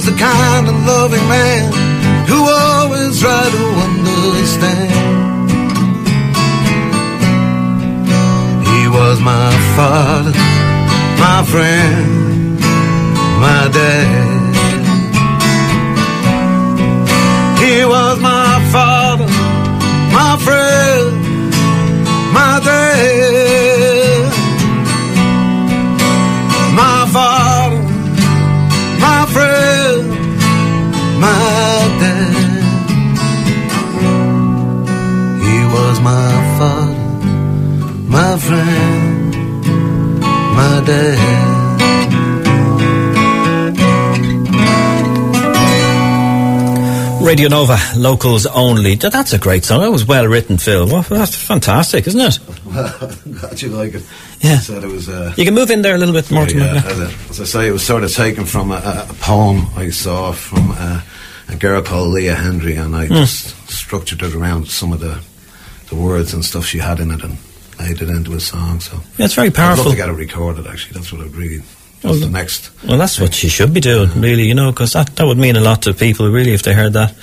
The 0.07 0.17
kind 0.17 0.69
of 0.69 0.75
loving 0.85 1.27
man 1.27 1.69
who 2.27 2.39
always 2.47 3.19
tried 3.19 3.51
to 3.51 3.65
understand. 3.87 4.91
He 8.69 8.87
was 8.87 9.19
my 9.19 9.51
father, 9.75 10.31
my 11.19 11.43
friend, 11.51 12.59
my 13.41 13.69
dad. 13.73 14.36
Radio 47.37 47.49
Nova, 47.49 47.77
locals 47.95 48.47
only. 48.47 48.95
That's 48.95 49.31
a 49.31 49.37
great 49.37 49.63
song. 49.63 49.81
That 49.81 49.91
was 49.91 50.07
well 50.07 50.25
written, 50.25 50.57
Phil. 50.57 50.87
Well, 50.87 51.03
that's 51.03 51.35
fantastic, 51.35 52.07
isn't 52.07 52.19
it? 52.19 52.39
Glad 53.39 53.61
you 53.61 53.69
like 53.69 53.93
it. 53.93 54.03
Yeah. 54.39 54.57
Said 54.57 54.83
it 54.83 54.87
was. 54.87 55.07
Uh, 55.07 55.35
You 55.37 55.45
can 55.45 55.53
move 55.53 55.69
in 55.69 55.83
there 55.83 55.93
a 55.93 55.99
little 55.99 56.15
bit 56.15 56.31
more 56.31 56.47
to 56.47 56.57
yeah, 56.57 56.81
as, 56.83 56.99
I, 56.99 57.29
as 57.29 57.41
I 57.41 57.43
say, 57.43 57.67
it 57.67 57.71
was 57.73 57.85
sort 57.85 58.03
of 58.03 58.11
taken 58.11 58.45
from 58.45 58.71
a, 58.71 59.05
a, 59.07 59.13
poem 59.21 59.67
I 59.75 59.91
saw 59.91 60.31
from 60.31 60.71
uh, 60.71 61.01
a 61.47 61.55
girl 61.55 61.83
called 61.83 62.09
Leah 62.09 62.33
Hendry, 62.33 62.73
and 62.75 62.95
I 62.95 63.05
just 63.07 63.69
structured 63.69 64.23
it 64.23 64.33
around 64.33 64.67
some 64.67 64.91
of 64.91 64.99
the 64.99 65.21
the 65.89 65.95
words 65.95 66.33
and 66.33 66.43
stuff 66.43 66.65
she 66.65 66.79
had 66.79 66.99
in 66.99 67.11
it, 67.11 67.23
and 67.23 67.37
made 67.77 68.01
it 68.01 68.09
into 68.09 68.33
a 68.33 68.39
song. 68.39 68.79
So 68.79 68.97
Yeah, 69.19 69.25
it's 69.25 69.35
very 69.35 69.51
powerful. 69.51 69.83
I'd 69.83 69.85
love 69.85 69.93
to 69.93 69.97
get 69.97 70.09
it 70.09 70.13
recorded. 70.13 70.65
Actually, 70.65 70.93
that's 70.93 71.13
what 71.13 71.21
I'd 71.21 71.35
really. 71.35 71.61
That's 72.01 72.19
the 72.19 72.29
next. 72.29 72.71
Well, 72.83 72.97
that's 72.97 73.19
what 73.19 73.33
she 73.33 73.49
should 73.49 73.73
be 73.73 73.81
doing, 73.81 74.21
really, 74.21 74.43
you 74.43 74.53
know, 74.53 74.71
because 74.71 74.93
that, 74.93 75.15
that 75.15 75.25
would 75.25 75.37
mean 75.37 75.55
a 75.55 75.59
lot 75.59 75.81
to 75.83 75.93
people, 75.93 76.29
really, 76.29 76.53
if 76.53 76.61
they 76.61 76.73
heard 76.73 76.93
that. 76.93 77.15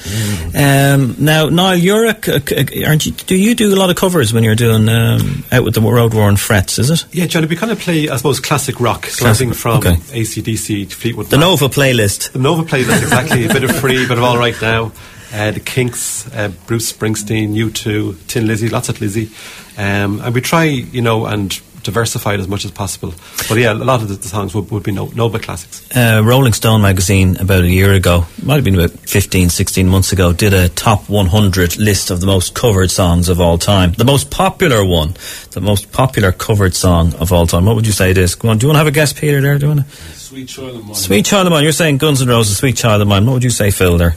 Um, 0.54 1.14
now, 1.18 1.48
Niall, 1.48 1.76
you're 1.76 2.06
a 2.06 2.86
aren't 2.86 3.06
you? 3.06 3.12
Do 3.12 3.36
you 3.36 3.54
do 3.54 3.72
a 3.72 3.76
lot 3.76 3.90
of 3.90 3.96
covers 3.96 4.32
when 4.32 4.42
you're 4.42 4.56
doing 4.56 4.88
um, 4.88 5.44
out 5.52 5.64
with 5.64 5.74
the 5.74 5.80
road 5.80 6.12
worn 6.12 6.36
frets? 6.36 6.78
Is 6.78 6.90
it 6.90 7.06
Yeah, 7.12 7.26
Johnny, 7.26 7.46
we 7.46 7.56
kind 7.56 7.70
of 7.70 7.78
play, 7.78 8.08
I 8.08 8.16
suppose, 8.16 8.40
classic 8.40 8.80
rock, 8.80 9.02
Classic, 9.02 9.54
from 9.54 9.78
okay. 9.78 9.94
ACDC 9.94 10.90
to 10.90 10.96
Fleetwood 10.96 11.26
the 11.26 11.36
Mac. 11.36 11.46
Nova 11.46 11.68
playlist? 11.68 12.32
The 12.32 12.38
Nova 12.40 12.62
playlist, 12.62 13.02
exactly. 13.02 13.46
a 13.46 13.52
bit 13.52 13.64
of 13.64 13.76
free, 13.76 14.06
bit 14.06 14.18
of 14.18 14.24
all 14.24 14.38
right 14.38 14.60
now. 14.60 14.92
Uh, 15.32 15.50
the 15.50 15.60
Kinks, 15.60 16.32
uh, 16.32 16.48
Bruce 16.66 16.92
Springsteen, 16.92 17.54
U2, 17.54 18.16
Thin 18.16 18.46
Lizzy, 18.46 18.68
lots 18.68 18.88
of 18.88 19.00
Lizzy. 19.00 19.30
Um, 19.76 20.20
and 20.20 20.32
we 20.32 20.40
try, 20.40 20.64
you 20.64 21.02
know, 21.02 21.26
and 21.26 21.60
diversify 21.84 22.34
it 22.34 22.40
as 22.40 22.48
much 22.48 22.64
as 22.64 22.70
possible. 22.70 23.14
But 23.48 23.58
yeah, 23.58 23.72
a 23.72 23.74
lot 23.74 24.02
of 24.02 24.08
the, 24.08 24.14
the 24.14 24.28
songs 24.28 24.54
would, 24.54 24.70
would 24.70 24.82
be 24.82 24.92
no, 24.92 25.06
Nova 25.06 25.38
classics. 25.38 25.88
Uh, 25.96 26.22
Rolling 26.24 26.52
Stone 26.52 26.82
magazine 26.82 27.36
about 27.36 27.64
a 27.64 27.68
year 27.68 27.92
ago, 27.92 28.26
might 28.42 28.56
have 28.56 28.64
been 28.64 28.74
about 28.74 28.90
15, 28.90 29.50
16 29.50 29.88
months 29.88 30.12
ago, 30.12 30.32
did 30.32 30.52
a 30.52 30.68
top 30.68 31.08
100 31.08 31.78
list 31.78 32.10
of 32.10 32.20
the 32.20 32.26
most 32.26 32.54
covered 32.54 32.90
songs 32.90 33.28
of 33.28 33.40
all 33.40 33.58
time. 33.58 33.92
The 33.92 34.04
most 34.04 34.30
popular 34.30 34.84
one, 34.84 35.14
the 35.52 35.60
most 35.60 35.92
popular 35.92 36.32
covered 36.32 36.74
song 36.74 37.14
of 37.14 37.32
all 37.32 37.46
time. 37.46 37.66
What 37.66 37.76
would 37.76 37.86
you 37.86 37.92
say 37.92 38.10
it 38.10 38.18
is? 38.18 38.34
Go 38.34 38.48
on, 38.48 38.58
do 38.58 38.64
you 38.64 38.68
want 38.68 38.76
to 38.76 38.78
have 38.78 38.86
a 38.88 38.90
guess, 38.90 39.12
Peter, 39.12 39.40
there? 39.40 39.58
Do 39.58 39.66
you 39.66 39.74
want 39.74 39.88
to? 39.88 39.96
Sweet 40.18 40.48
Child 40.48 40.76
of 40.76 40.84
Mine. 40.84 40.94
Sweet 40.94 41.26
Child 41.26 41.46
of 41.46 41.52
Mine. 41.52 41.62
You're 41.62 41.72
saying 41.72 41.98
Guns 41.98 42.22
N' 42.22 42.28
Roses, 42.28 42.56
Sweet 42.56 42.76
Child 42.76 43.02
of 43.02 43.08
Mine. 43.08 43.24
What 43.26 43.34
would 43.34 43.44
you 43.44 43.50
say, 43.50 43.70
Phil, 43.70 43.98
there? 43.98 44.16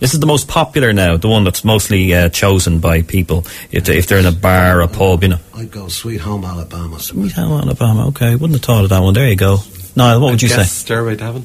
This 0.00 0.14
is 0.14 0.20
the 0.20 0.26
most 0.26 0.48
popular 0.48 0.92
now, 0.92 1.16
the 1.18 1.28
one 1.28 1.44
that's 1.44 1.62
mostly 1.64 2.12
uh, 2.14 2.30
chosen 2.30 2.80
by 2.80 3.02
people 3.02 3.44
if, 3.70 3.84
they, 3.84 3.98
if 3.98 4.06
they're 4.06 4.18
in 4.18 4.26
a 4.26 4.32
bar 4.32 4.78
or 4.78 4.80
a 4.82 4.88
pub, 4.88 5.22
you 5.22 5.28
know. 5.30 5.38
I'd 5.54 5.70
go 5.70 5.88
Sweet 5.88 6.20
Home 6.22 6.44
Alabama. 6.44 6.98
Sweet 6.98 7.32
Home 7.32 7.52
Alabama, 7.60 8.08
okay. 8.08 8.32
Wouldn't 8.32 8.52
have 8.52 8.62
thought 8.62 8.84
of 8.84 8.90
that 8.90 9.00
one. 9.00 9.12
There 9.14 9.28
you 9.28 9.36
go. 9.36 9.58
Niall, 9.96 10.20
what 10.20 10.30
would 10.30 10.42
you 10.42 10.48
Guess 10.48 10.56
say? 10.72 10.84
Stairway 10.84 11.16
to 11.16 11.24
Heaven. 11.24 11.44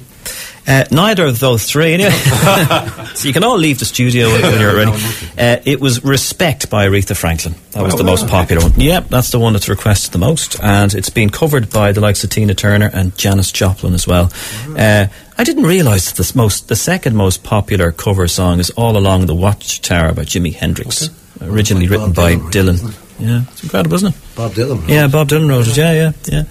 Uh, 0.68 0.84
neither 0.90 1.26
of 1.26 1.40
those 1.40 1.66
three, 1.66 1.94
anyway. 1.94 2.10
so 3.14 3.28
you 3.28 3.34
can 3.34 3.44
all 3.44 3.58
leave 3.58 3.78
the 3.78 3.86
studio 3.86 4.30
when, 4.32 4.42
when 4.42 4.60
you're 4.60 4.76
ready. 4.76 4.92
Uh, 5.38 5.58
it 5.66 5.82
was 5.82 6.02
Respect 6.06 6.70
by 6.70 6.88
Aretha 6.88 7.14
Franklin. 7.16 7.54
That 7.72 7.84
was 7.84 7.96
Oh, 7.96 7.98
the 7.98 8.06
most 8.06 8.26
popular 8.30 8.64
one. 8.64 8.80
Yep, 8.80 9.10
that's 9.10 9.32
the 9.32 9.38
one 9.38 9.52
that's 9.52 9.68
requested 9.68 10.14
the 10.14 10.18
most. 10.18 10.58
And 10.64 10.94
it's 10.94 11.10
been 11.10 11.30
covered 11.30 11.70
by 11.70 11.92
the 11.92 12.00
likes 12.00 12.24
of 12.24 12.30
Tina 12.30 12.54
Turner 12.54 12.90
and 12.94 13.16
Janis 13.18 13.52
Joplin 13.52 13.94
as 13.94 14.08
well. 14.08 14.32
Uh, 14.78 15.08
I 15.38 15.44
didn't 15.44 15.64
realise 15.66 16.12
that 16.12 16.24
the, 16.24 16.38
most, 16.38 16.70
the 16.70 16.76
second 16.76 17.16
most 17.16 17.44
popular 17.44 17.92
cover 17.92 18.28
song 18.28 18.60
is 18.60 18.70
All 18.72 18.96
Along 18.98 19.26
the 19.26 19.36
Watchtower 19.36 20.14
by 20.14 20.24
Jimi 20.24 20.54
Hendrix. 20.54 21.10
Originally 21.42 21.88
written 21.88 22.14
Bob 22.14 22.16
by 22.16 22.36
Dylan, 22.36 22.78
Dylan. 22.78 23.02
Yeah, 23.20 23.42
it's 23.52 23.64
incredible, 23.64 23.96
isn't 23.96 24.14
it? 24.16 24.22
Bob 24.36 24.52
Dylan. 24.54 24.88
Yeah, 24.88 25.08
Bob 25.08 25.28
Dylan 25.28 25.50
wrote 25.50 25.68
it. 25.68 25.76
Yeah, 25.78 26.12
yeah, 26.28 26.44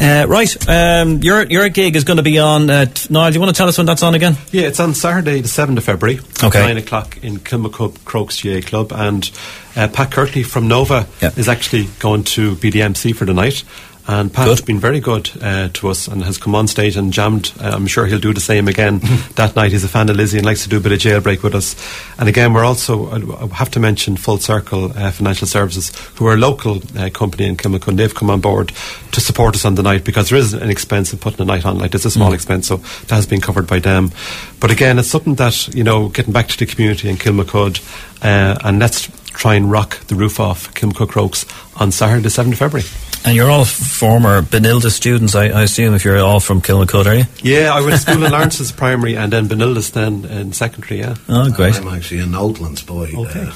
yeah. 0.00 0.22
Uh, 0.22 0.26
right, 0.26 0.68
um, 0.68 1.18
your 1.22 1.44
your 1.44 1.68
gig 1.70 1.96
is 1.96 2.04
going 2.04 2.18
to 2.18 2.22
be 2.22 2.38
on. 2.38 2.68
Uh, 2.68 2.84
t- 2.86 3.08
Niall, 3.12 3.30
do 3.30 3.34
you 3.34 3.40
want 3.40 3.54
to 3.54 3.58
tell 3.58 3.68
us 3.68 3.78
when 3.78 3.86
that's 3.86 4.02
on 4.02 4.14
again? 4.14 4.36
Yeah, 4.52 4.62
it's 4.68 4.80
on 4.80 4.94
Saturday, 4.94 5.40
the 5.40 5.48
7th 5.48 5.76
of 5.78 5.84
February, 5.84 6.20
Okay. 6.42 6.60
9 6.60 6.76
o'clock 6.78 7.18
in 7.22 7.38
Kilmacud 7.38 8.04
Crokes 8.04 8.42
GAA 8.42 8.60
Club. 8.60 8.92
And 8.92 9.30
uh, 9.76 9.88
Pat 9.88 10.10
Kirtley 10.10 10.42
from 10.44 10.68
Nova 10.68 11.06
Yeah. 11.22 11.30
is 11.36 11.48
actually 11.48 11.88
going 11.98 12.24
to 12.24 12.56
be 12.56 12.70
the 12.70 12.82
MC 12.82 13.12
for 13.12 13.24
the 13.24 13.34
night. 13.34 13.64
And 14.08 14.32
Pat 14.32 14.48
has 14.48 14.62
been 14.62 14.78
very 14.78 15.00
good 15.00 15.30
uh, 15.42 15.68
to 15.74 15.88
us 15.88 16.08
and 16.08 16.24
has 16.24 16.38
come 16.38 16.54
on 16.54 16.66
stage 16.66 16.96
and 16.96 17.12
jammed. 17.12 17.52
Uh, 17.60 17.72
I'm 17.74 17.86
sure 17.86 18.06
he'll 18.06 18.18
do 18.18 18.32
the 18.32 18.40
same 18.40 18.66
again 18.66 19.00
that 19.34 19.54
night. 19.54 19.72
He's 19.72 19.84
a 19.84 19.88
fan 19.88 20.08
of 20.08 20.16
Lizzy 20.16 20.38
and 20.38 20.46
likes 20.46 20.62
to 20.62 20.70
do 20.70 20.78
a 20.78 20.80
bit 20.80 20.92
of 20.92 20.98
jailbreak 20.98 21.42
with 21.42 21.54
us. 21.54 21.76
And 22.18 22.26
again, 22.26 22.54
we're 22.54 22.64
also, 22.64 23.10
I 23.10 23.46
have 23.48 23.70
to 23.72 23.80
mention 23.80 24.16
Full 24.16 24.38
Circle 24.38 24.96
uh, 24.96 25.10
Financial 25.10 25.46
Services, 25.46 25.94
who 26.14 26.26
are 26.26 26.34
a 26.34 26.38
local 26.38 26.80
uh, 26.96 27.10
company 27.10 27.44
in 27.44 27.58
Kilmacud. 27.58 27.98
They've 27.98 28.14
come 28.14 28.30
on 28.30 28.40
board 28.40 28.72
to 29.12 29.20
support 29.20 29.54
us 29.54 29.66
on 29.66 29.74
the 29.74 29.82
night 29.82 30.04
because 30.04 30.30
there 30.30 30.38
is 30.38 30.54
an 30.54 30.70
expense 30.70 31.12
of 31.12 31.20
putting 31.20 31.42
a 31.42 31.44
night 31.44 31.66
on 31.66 31.78
like 31.78 31.90
this, 31.90 32.06
a 32.06 32.10
small 32.10 32.32
expense, 32.32 32.66
so 32.66 32.78
that 32.78 33.16
has 33.16 33.26
been 33.26 33.42
covered 33.42 33.66
by 33.66 33.78
them. 33.78 34.10
But 34.58 34.70
again, 34.70 34.98
it's 34.98 35.08
something 35.08 35.34
that, 35.34 35.68
you 35.74 35.84
know, 35.84 36.08
getting 36.08 36.32
back 36.32 36.48
to 36.48 36.56
the 36.56 36.64
community 36.64 37.10
in 37.10 37.16
Kilmacud, 37.16 37.82
uh, 38.22 38.58
and 38.64 38.78
let's 38.78 39.10
try 39.38 39.54
and 39.54 39.70
rock 39.70 39.98
the 40.08 40.16
roof 40.16 40.40
off 40.40 40.74
Kilmacud 40.74 41.08
Crokes 41.08 41.46
on 41.76 41.92
Saturday, 41.92 42.22
the 42.22 42.28
7th 42.28 42.52
of 42.52 42.58
February. 42.58 42.86
And 43.24 43.36
you're 43.36 43.50
all 43.50 43.64
former 43.64 44.42
Benildus 44.42 44.90
students, 44.90 45.34
I, 45.34 45.46
I 45.46 45.62
assume, 45.62 45.94
if 45.94 46.04
you're 46.04 46.18
all 46.18 46.40
from 46.40 46.60
Kilmacud, 46.60 47.06
are 47.06 47.14
you? 47.14 47.24
Yeah, 47.42 47.72
I 47.72 47.80
went 47.80 47.92
to 47.92 47.98
school 48.10 48.24
in 48.24 48.32
Lawrence's 48.32 48.72
primary 48.72 49.16
and 49.16 49.32
then 49.32 49.48
Benildus 49.48 49.92
then 49.92 50.24
in 50.24 50.52
secondary, 50.52 51.00
yeah. 51.00 51.14
Oh, 51.28 51.50
great. 51.52 51.76
I'm 51.76 51.88
actually 51.88 52.20
an 52.20 52.32
Oatlands 52.32 52.84
boy. 52.84 53.12
Okay. 53.16 53.42
Uh, 53.42 53.52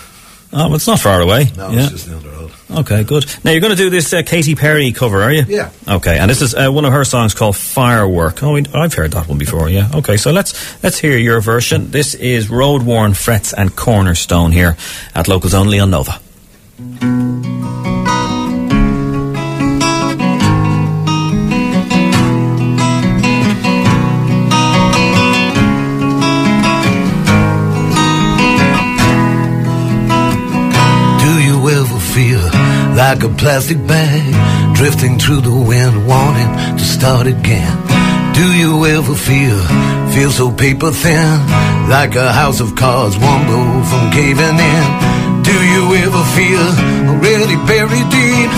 Oh, 0.55 0.67
well, 0.67 0.75
it's 0.75 0.87
not 0.87 1.01
far 1.01 1.21
away. 1.21 1.51
no, 1.57 1.71
yeah. 1.71 1.85
it's 1.85 1.91
just 1.93 2.11
down 2.11 2.23
the 2.23 2.29
road. 2.29 2.51
Okay, 2.71 3.05
good. 3.05 3.25
Now, 3.43 3.53
you're 3.53 3.61
going 3.61 3.77
to 3.77 3.83
do 3.83 3.89
this 3.91 4.13
uh, 4.13 4.23
Katy 4.23 4.55
Perry 4.55 4.93
cover, 4.93 5.23
are 5.23 5.33
you? 5.33 5.45
Yeah. 5.47 5.71
Okay, 5.89 6.19
and 6.19 6.31
this 6.31 6.43
is 6.43 6.55
uh, 6.55 6.71
one 6.71 6.85
of 6.85 6.93
her 6.93 7.05
songs 7.05 7.35
called 7.35 7.57
Firework. 7.57 8.43
Oh, 8.43 8.57
I've 8.75 8.95
heard 8.95 9.13
that 9.13 9.29
one 9.29 9.39
before, 9.39 9.69
yeah. 9.69 9.91
Okay, 9.95 10.17
so 10.17 10.31
let's 10.31 10.83
let's 10.83 10.99
hear 10.99 11.17
your 11.17 11.41
version. 11.41 11.91
This 11.91 12.15
is 12.15 12.51
Road 12.51 12.83
Worn 12.83 13.13
Frets 13.13 13.53
and 13.53 13.75
Cornerstone 13.75 14.53
here 14.53 14.77
at 15.15 15.29
Locals 15.29 15.55
Only 15.55 15.81
on 15.81 15.91
Nova. 15.91 16.21
Like 33.13 33.25
a 33.25 33.35
plastic 33.37 33.77
bag 33.87 34.25
drifting 34.75 35.19
through 35.19 35.43
the 35.43 35.55
wind, 35.71 35.95
wanting 36.09 36.51
to 36.79 36.85
start 36.97 37.27
again? 37.27 37.77
Do 38.33 38.47
you 38.57 38.87
ever 38.87 39.15
feel 39.15 39.59
feel 40.15 40.31
so 40.31 40.51
paper 40.51 40.91
thin, 40.91 41.37
like 41.93 42.15
a 42.15 42.33
house 42.33 42.61
of 42.61 42.75
cards, 42.75 43.15
one 43.19 43.43
blow 43.49 43.69
from 43.91 44.05
caving 44.17 44.57
in? 44.73 44.89
Do 45.45 45.57
you 45.73 45.83
ever 46.05 46.23
feel 46.37 46.67
already 47.11 47.57
buried 47.69 48.09
deep, 48.19 48.51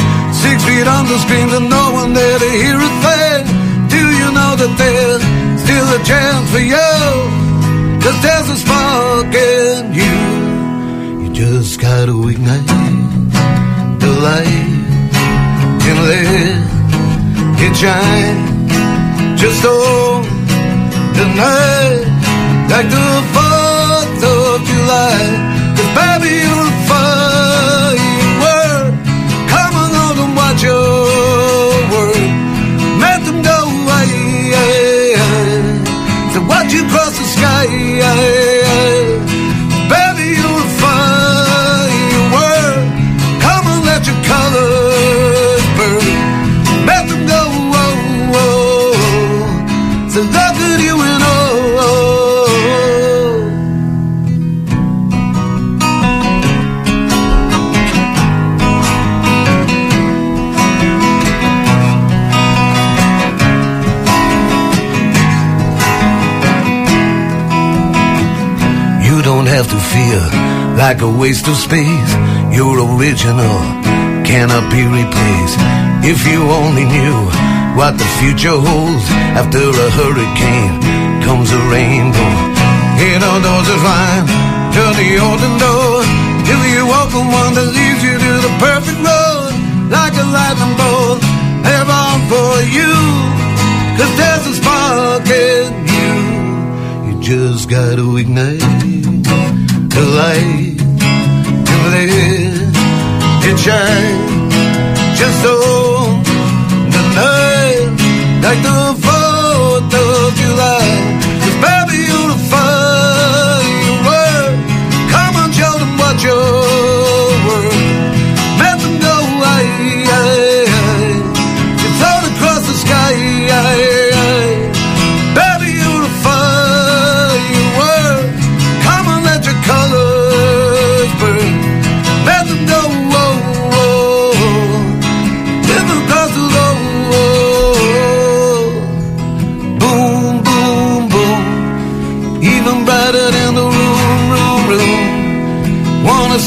six 0.44 0.56
feet 0.68 0.86
under 0.98 1.18
screams 1.24 1.52
and 1.58 1.68
no 1.68 1.84
one 2.00 2.12
there 2.12 2.38
to 2.38 2.50
hear 2.62 2.78
a 2.78 2.92
thing? 3.06 3.42
Do 3.94 4.02
you 4.20 4.28
know 4.38 4.52
that 4.62 4.72
there's 4.82 5.22
still 5.64 5.88
a 5.98 6.00
chance 6.10 6.46
for 6.54 6.64
you? 6.74 6.94
Cause 8.04 8.18
there's 8.22 8.48
a 8.54 8.58
spark 8.64 9.34
in 9.34 9.82
you. 10.00 10.16
You 11.22 11.28
just 11.32 11.80
gotta 11.80 12.14
ignite 12.28 13.23
light 14.24 14.48
and 15.88 15.98
let 16.08 16.64
it 17.64 17.74
shine. 17.76 18.40
Just 19.36 19.62
on 19.66 20.22
the 21.18 21.26
night, 21.44 22.04
like 22.72 22.88
the 22.96 23.08
4th 23.34 24.22
of 24.32 24.64
July. 24.70 25.20
Cause 25.76 25.90
baby, 25.98 26.63
have 69.54 69.70
to 69.70 69.78
feel 69.78 70.24
like 70.74 70.98
a 71.00 71.06
waste 71.06 71.46
of 71.46 71.54
space. 71.54 72.12
You're 72.50 72.82
original, 72.90 73.58
cannot 74.26 74.66
be 74.66 74.82
replaced. 74.82 75.58
If 76.02 76.26
you 76.26 76.42
only 76.50 76.82
knew 76.82 77.14
what 77.78 77.94
the 77.94 78.08
future 78.18 78.58
holds 78.58 79.06
after 79.38 79.62
a 79.62 79.88
hurricane 79.94 80.74
comes 81.22 81.54
a 81.54 81.60
rainbow. 81.70 82.34
Eight 82.98 83.22
on 83.22 83.46
doors 83.46 83.68
is 83.70 83.78
fine, 83.78 84.26
turn 84.74 84.92
the 84.98 85.22
open 85.22 85.52
door. 85.62 86.02
If 86.50 86.60
you 86.74 86.82
walk 86.90 87.14
the 87.14 87.22
one 87.22 87.54
that 87.54 87.70
leads 87.78 88.02
you 88.02 88.14
to 88.26 88.32
the 88.46 88.52
perfect 88.58 89.00
road, 89.06 89.54
like 89.86 90.14
a 90.18 90.26
lightning 90.34 90.74
bolt, 90.82 91.22
they're 91.62 91.90
on 92.02 92.18
for 92.26 92.58
you. 92.74 92.94
Cause 93.94 94.12
there's 94.18 94.46
a 94.50 94.54
spark 94.58 95.26
in 95.30 95.70
you. 95.94 96.10
You 97.06 97.14
just 97.22 97.70
gotta 97.70 98.16
ignite 98.16 98.84
the 99.94 100.06
light 100.20 100.74
and 101.70 101.84
let 101.94 102.08
it 103.48 103.56
shine. 103.64 104.18
Just 105.20 105.46
on 105.46 106.22
the 106.94 107.02
night, 107.22 107.88
like 108.42 108.60
the 108.68 108.80
4th 109.04 109.94
of 109.94 110.34
July. 110.40 110.83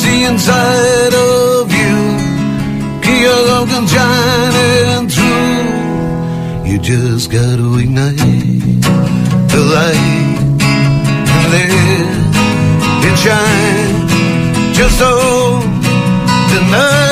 See 0.08 0.24
inside 0.24 1.14
of 1.14 1.72
you. 1.80 1.96
Keep 3.04 3.20
your 3.28 3.42
love 3.50 3.68
can 3.72 3.86
shining 3.94 5.08
through. 5.16 6.70
You 6.70 6.78
just 6.92 7.26
gotta 7.38 7.68
ignite 7.84 8.18
the 9.54 9.62
light 9.76 10.38
and 11.34 11.46
let 11.54 11.72
it 13.10 13.16
shine. 13.26 13.96
Just 14.80 15.00
on 15.02 15.62
the 16.52 16.62
night, 16.76 17.07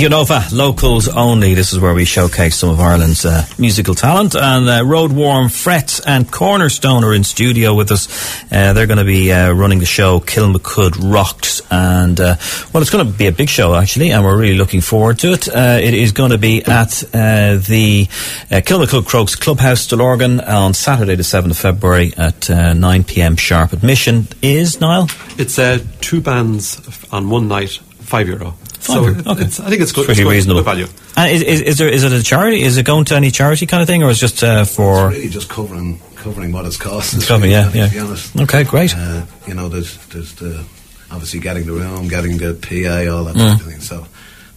Radio 0.00 0.16
Nova, 0.16 0.42
locals 0.50 1.08
only. 1.08 1.52
This 1.52 1.74
is 1.74 1.78
where 1.78 1.92
we 1.92 2.06
showcase 2.06 2.56
some 2.56 2.70
of 2.70 2.80
Ireland's 2.80 3.26
uh, 3.26 3.44
musical 3.58 3.94
talent. 3.94 4.34
And 4.34 4.66
uh, 4.66 4.82
Road 4.82 5.12
Worn 5.12 5.50
Frets 5.50 6.00
and 6.00 6.32
Cornerstone 6.32 7.04
are 7.04 7.12
in 7.12 7.22
studio 7.22 7.74
with 7.74 7.92
us. 7.92 8.08
Uh, 8.50 8.72
they're 8.72 8.86
going 8.86 8.98
to 8.98 9.04
be 9.04 9.30
uh, 9.30 9.52
running 9.52 9.78
the 9.78 9.84
show 9.84 10.18
Kilmacud 10.20 11.12
Rocks. 11.12 11.60
And, 11.70 12.18
uh, 12.18 12.36
well, 12.72 12.80
it's 12.80 12.88
going 12.88 13.06
to 13.06 13.12
be 13.12 13.26
a 13.26 13.32
big 13.32 13.50
show, 13.50 13.74
actually, 13.74 14.10
and 14.10 14.24
we're 14.24 14.38
really 14.38 14.56
looking 14.56 14.80
forward 14.80 15.18
to 15.18 15.34
it. 15.34 15.48
Uh, 15.48 15.78
it 15.82 15.92
is 15.92 16.12
going 16.12 16.30
to 16.30 16.38
be 16.38 16.64
at 16.64 16.92
the 17.12 18.08
uh, 18.50 18.54
Kilmacud 18.54 19.04
Crokes 19.04 19.36
Clubhouse, 19.36 19.86
Stillorgan, 19.86 20.42
on 20.48 20.72
Saturday, 20.72 21.16
the 21.16 21.24
7th 21.24 21.50
of 21.50 21.58
February 21.58 22.14
at 22.16 22.48
uh, 22.48 22.72
9 22.72 23.04
pm 23.04 23.36
sharp. 23.36 23.74
Admission 23.74 24.28
is, 24.40 24.80
Niall? 24.80 25.08
It's 25.36 25.58
two 26.00 26.22
bands 26.22 26.80
on 27.12 27.28
one 27.28 27.48
night, 27.48 27.72
five 27.98 28.26
euro. 28.26 28.54
Five 28.80 28.96
so 28.96 29.02
euro, 29.04 29.18
it- 29.18 29.26
okay. 29.26 29.42
it's, 29.44 29.60
I 29.60 29.68
think 29.68 29.82
it's 29.82 29.92
good. 29.92 30.06
Pretty 30.06 30.22
it's 30.22 30.26
good, 30.26 30.32
reasonable. 30.32 30.60
Good 30.60 30.64
value. 30.64 30.86
And 31.16 31.30
is, 31.32 31.42
is, 31.42 31.60
is, 31.60 31.78
there, 31.78 31.88
is 31.88 32.02
it 32.04 32.12
a 32.12 32.22
charity? 32.22 32.62
Is 32.62 32.76
it 32.78 32.84
going 32.86 33.04
to 33.06 33.14
any 33.14 33.30
charity 33.30 33.66
kind 33.66 33.82
of 33.82 33.86
thing, 33.86 34.02
or 34.02 34.10
is 34.10 34.16
it 34.18 34.20
just 34.20 34.42
uh, 34.42 34.64
for. 34.64 35.08
It's 35.10 35.16
really 35.18 35.28
just 35.30 35.48
covering 35.48 36.00
covering 36.16 36.52
what 36.52 36.64
it's 36.66 36.76
costing. 36.76 37.18
It's 37.20 37.28
covering, 37.28 37.50
yeah, 37.50 37.70
yeah. 37.72 37.86
To 37.88 37.92
be 37.92 37.98
honest. 38.00 38.36
Okay, 38.40 38.64
great. 38.64 38.94
Uh, 38.96 39.24
you 39.46 39.54
know, 39.54 39.68
there's 39.68 39.96
there's 40.08 40.32
the 40.34 40.64
obviously 41.10 41.40
getting 41.40 41.66
the 41.66 41.72
room, 41.72 42.08
getting 42.08 42.38
the 42.38 42.54
PA, 42.54 43.12
all 43.14 43.24
that 43.24 43.36
Mm. 43.36 43.52
type 43.52 43.60
of 43.60 43.66
thing. 43.66 43.80
So 43.80 44.06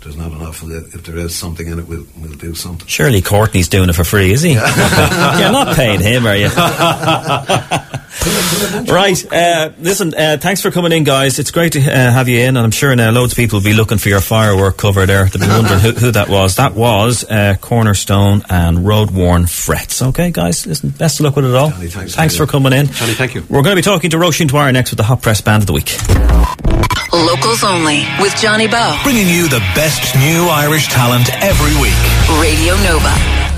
there's 0.04 0.18
not 0.18 0.32
enough. 0.32 0.62
of 0.64 0.72
it. 0.72 0.94
If 0.94 1.04
there 1.06 1.18
is 1.18 1.36
something 1.36 1.68
in 1.68 1.80
it, 1.80 1.88
we'll 1.88 2.06
we'll 2.20 2.34
do 2.34 2.54
something. 2.54 2.88
Surely 2.88 3.22
Courtney's 3.22 3.68
doing 3.68 3.90
it 3.90 3.94
for 3.94 4.04
free, 4.04 4.32
is 4.32 4.42
he? 4.42 4.52
You're 4.54 4.60
not 4.60 5.76
paying 5.76 6.02
him, 6.02 6.26
are 6.26 6.36
you? 6.36 6.48
right. 8.94 9.32
Uh, 9.32 9.72
listen, 9.80 10.14
uh, 10.14 10.38
thanks 10.40 10.62
for 10.62 10.72
coming 10.72 10.92
in, 10.92 11.04
guys. 11.04 11.40
It's 11.40 11.52
great 11.52 11.74
to 11.74 11.80
uh, 11.80 12.12
have 12.12 12.30
you 12.30 12.40
in, 12.40 12.58
and 12.58 12.60
I'm 12.60 12.72
sure 12.72 12.96
now 12.96 13.12
loads 13.12 13.34
of 13.34 13.38
people 13.38 13.60
will 13.60 13.64
be 13.64 13.74
looking 13.74 13.98
for 13.98 14.10
your 14.10 14.22
firework 14.22 14.78
cover 14.78 15.06
there. 15.06 15.26
They'll 15.26 15.42
be 15.42 15.48
wondering 15.48 15.80
who, 15.80 15.92
who 15.92 16.12
that 16.12 16.30
was. 16.30 16.58
That 16.58 16.76
was 16.76 17.24
uh, 17.24 17.56
Cornerstone 17.60 18.44
and 18.50 18.86
Road 18.86 19.12
Worn 19.12 19.44
Frets. 19.44 20.08
Okay, 20.10 20.32
guys. 20.32 20.66
Listen, 20.68 20.90
best 20.90 21.20
of 21.20 21.26
luck 21.26 21.36
with 21.36 21.46
it 21.46 21.56
all. 21.56 21.70
Johnny, 21.70 21.88
thanks 21.88 22.16
thanks 22.16 22.36
for 22.36 22.46
for 22.46 22.52
coming 22.52 22.74
in. 22.74 22.88
Johnny, 22.88 23.14
thank 23.14 23.36
you. 23.36 23.42
We're 23.50 23.64
going 23.64 23.76
to 23.76 23.76
be 23.76 23.82
talking 23.82 24.10
to 24.12 24.18
Roisin 24.18 24.48
Dwyer 24.48 24.72
next 24.72 24.92
with 24.92 24.98
the 24.98 25.04
Hot 25.04 25.22
Press 25.22 25.42
Band 25.42 25.64
of 25.64 25.68
the 25.68 25.74
Week. 25.74 27.03
Locals 27.14 27.64
only 27.64 28.08
with 28.20 28.36
Johnny 28.36 28.68
Bowe. 28.68 29.00
Bringing 29.04 29.30
you 29.30 29.48
the 29.48 29.60
best 29.76 30.16
new 30.16 30.48
Irish 30.50 30.88
talent 30.88 31.30
every 31.44 31.80
week. 31.80 31.94
Radio 32.42 32.74
Nova. 32.78 33.53